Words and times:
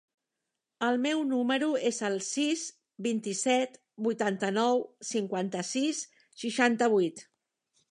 El 0.85 0.95
meu 1.01 1.19
número 1.33 1.67
es 1.89 1.99
el 2.09 2.15
sis, 2.29 2.63
vint-i-set, 3.09 3.77
vuitanta-nou, 4.09 4.83
cinquanta-sis, 5.13 6.03
seixanta-vuit. 6.45 7.27